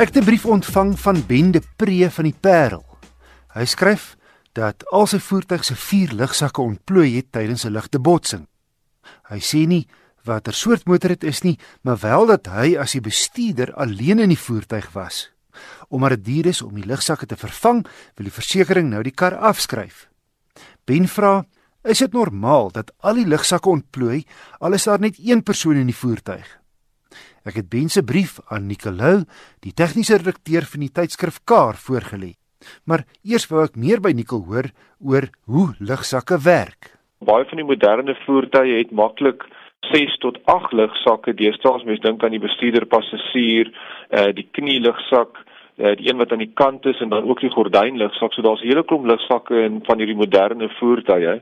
[0.00, 2.84] Ek het 'n brief ontvang van Ben de Pre van die Parel.
[3.52, 4.16] Hy skryf
[4.52, 8.48] dat al sy voertuig se vier lugsakke ontplooi het tydens 'n ligte botsing.
[9.28, 9.88] Hy sê nie
[10.24, 14.28] watter soort motor dit is nie, maar wel dat hy as die bestuurder alleen in
[14.28, 15.32] die voertuig was.
[15.88, 19.36] Omdat dit duur is om die lugsakke te vervang, wil die versekerings nou die kar
[19.36, 20.08] afskryf.
[20.84, 21.44] Ben vra:
[21.84, 24.24] "Is dit normaal dat al die lugsakke ontplooi
[24.58, 26.59] al is daar net een persoon in die voertuig?"
[27.48, 29.24] Ek het Ben se brief aan Nicolou,
[29.64, 32.34] die tegniese redakteur van die tydskrif Kar voorgelê.
[32.84, 34.68] Maar eers wou ek meer by Nicol hoor
[35.00, 36.92] oor hoe lugsakke werk.
[37.24, 39.46] Baie van die moderne voertuie het maklik
[39.88, 41.32] 6 tot 8 lugsakke.
[41.36, 43.72] Deesdae as mens dink aan die bestuurder, passasier,
[44.10, 45.40] eh die knielugsak,
[45.78, 48.34] eh die een wat aan die kant is en dan ook die gordynlugsak.
[48.34, 51.40] So daar's 'n hele klomp lugsakke in van hierdie moderne voertuie.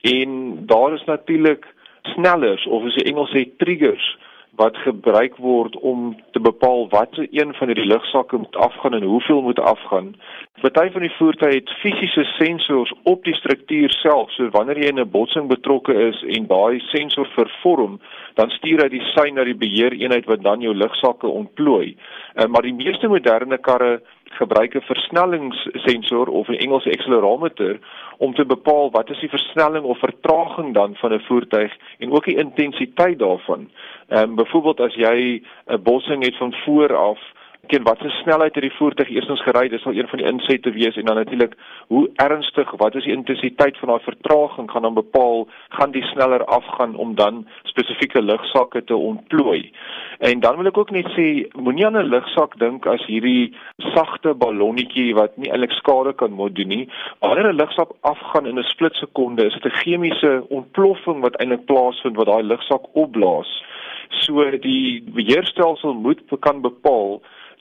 [0.00, 0.30] En
[0.66, 1.66] daar is natuurlik
[2.02, 4.16] snellers of as jy Engels sê triggers
[4.56, 9.42] wat gebruik word om te bepaal watter een van hierdie lugsakke moet afgaan en hoeveel
[9.42, 10.14] moet afgaan.
[10.60, 15.00] Party van die voertuie het fisiese sensors op die struktuur self, so wanneer jy in
[15.00, 18.00] 'n botsing betrokke is en daai sensor vervorm,
[18.34, 21.96] dan stuur hy die sein na die beheereenheid wat dan jou lugsakke ontplooi.
[22.34, 27.78] Uh, maar die meeste moderne karre gebruik 'n versnellingssensor of 'n Engelse accelerometer
[28.18, 32.24] om te bepaal wat is die versnelling of vertraging dan van 'n voertuig en ook
[32.24, 33.70] die intensiteit daarvan.
[34.08, 37.20] Ehm um, byvoorbeeld as jy 'n botsing het van voor af
[37.68, 40.96] teen watter snelheid het die voertuig eerstens gery dis sal een van die insette wees
[40.96, 41.54] en dan natuurlik
[41.86, 46.44] hoe ernstig wat is die intensiteit van daai vertraging gaan dan bepaal gaan die sneller
[46.44, 49.72] afgaan om dan spesifieke lugsakke te ontplooi?
[50.18, 51.26] En dan wil ek ook net sê
[51.60, 53.54] moenie aan 'n lugsak dink as hierdie
[53.94, 56.88] sagte ballonnetjie wat nie eintlik skade kan moet doen nie.
[57.20, 62.16] Wanneer 'n lugsak afgaan in 'n splitsekonde is dit 'n chemiese ontploffing wat eintlik plaasvind
[62.16, 63.62] wat daai lugsak opblaas.
[64.08, 67.20] So die beheerstelsel moet kan bepaal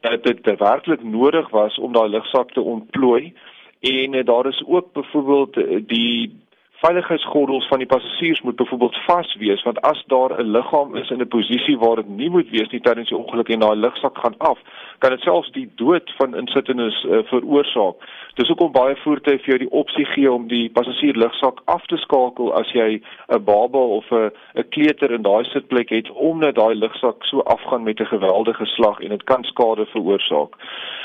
[0.09, 3.33] dat dit werklik nodig was om daai lugsak te ontplooi.
[3.79, 6.44] En uh, daar is ook byvoorbeeld uh, die
[6.85, 11.21] veiligheidsgordels van die passasiers moet byvoorbeeld vas wees want as daar 'n liggaam is in
[11.21, 14.37] 'n posisie waar dit nie moet wees nie tydens die ongeluk en daai lugsak gaan
[14.37, 14.59] af,
[14.97, 17.95] kan dit selfs die dood van insittendes uh, veroorsaak.
[18.33, 21.97] Dis hoekom baie voertuie vir jou die opsie gee om die passasier lugsak af te
[21.97, 26.75] skakel as jy 'n baba of 'n 'n kleuter in daai sitplek het omdat daai
[26.75, 30.53] lugsak so afgaan met 'n geweldige slag en dit kan skade veroorsaak.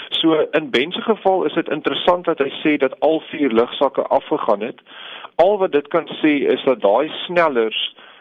[0.09, 4.03] So in Ben se geval is dit interessant dat hy sê dat al vier lugsakke
[4.03, 4.81] afgegaan het
[5.43, 7.81] al wat dit kan sê is dat daai snellers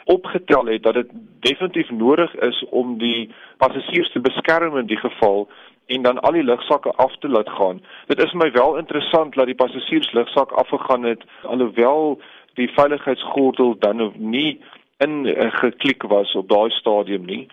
[0.09, 5.47] opgetel het dat dit definitief nodig is om die passasiers te beskerm in die geval
[5.85, 7.81] en dan al die lugsakke af te laat gaan.
[8.05, 12.21] Dit is my wel interessant dat die passasiers lugsak afgegaan het alhoewel
[12.53, 14.61] die veiligheidsgordel dan nie
[14.97, 17.47] in uh, geklik was op daai stadium nie.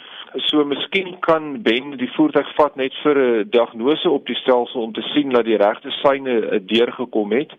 [0.49, 4.93] So miskien kan Ben die voertuig vat net vir 'n diagnose op die stelsel om
[4.93, 7.53] te sien dat die regte seine uh, deurgekom het.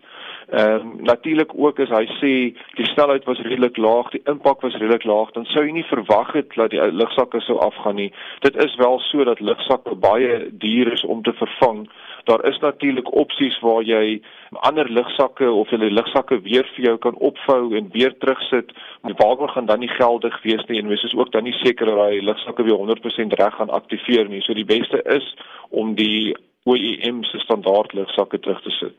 [0.48, 2.32] Ehm um, natuurlik ook as hy sê
[2.80, 6.32] die snelheid was redelik laag, die impak was redelik laag, dan sou jy nie verwag
[6.32, 8.12] het dat die lugsakke sou afgaan nie.
[8.40, 11.88] Dit is wel so dat lugsakke baie duur is om te vervang
[12.28, 14.20] daar is natuurlik opsies waar jy
[14.50, 18.72] ander lugsakke of hulle lugsakke weer vir jou kan opvou en weer terugsit.
[19.02, 21.96] Waarborg gaan dan nie geldig wees nie en mens is ook dan nie seker dat
[21.96, 24.42] daai lugsakke weer 100% reg gaan aktiveer nie.
[24.44, 25.34] So die beste is
[25.70, 26.36] om die
[26.68, 28.96] OEM se standaard lugsakke terug te sit.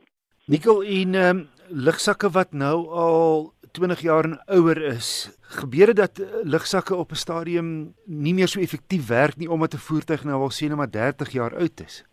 [0.50, 1.40] Nikkel ehm um,
[1.70, 5.30] lugsakke wat nou al 20 jaar en ouer is.
[5.62, 10.24] Gebeure dat lugsakke op 'n stadium nie meer so effektief werk nie omdat 'n voertuig
[10.24, 12.04] nou al sien maar 30 jaar oud is.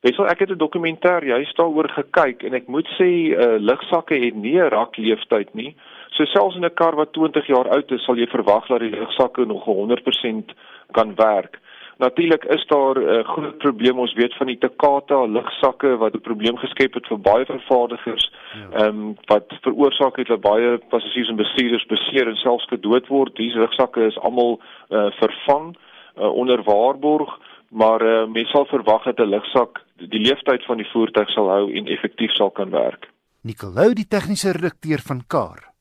[0.00, 4.34] Wesel ek het 'n dokumentêr juist daaroor gekyk en ek moet sê uh, lugsakke het
[4.34, 5.76] nie 'n rak leeftyd nie.
[6.10, 8.90] So selfs in 'n kar wat 20 jaar oud is, sal jy verwag dat die
[8.90, 10.54] lugsakke nog 100%
[10.92, 11.58] kan werk.
[11.98, 16.20] Natuurlik is daar 'n uh, groot probleem ons weet van die Takata lugsakke wat 'n
[16.20, 18.32] probleem geskep het vir baie vervaardigers.
[18.54, 18.78] Ja.
[18.78, 18.86] Ehm ja.
[18.86, 23.36] um, wat veroorsaak het dat baie passasiers en bestuurders beseer en selfs gedood word.
[23.36, 25.76] Hierdie lugsakke is almal uh, vervang
[26.18, 27.38] uh, onder waarborg
[27.72, 31.72] maar uh, mens sal verwag dat 'n lugsak die leeftyd van die voertuig sal hou
[31.72, 33.08] en effektief sal kan werk.
[33.40, 35.72] Nicolou die tegniese redakteur van Kar.